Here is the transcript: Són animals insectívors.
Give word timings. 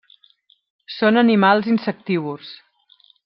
Són 0.93 1.19
animals 1.23 1.69
insectívors. 1.75 2.55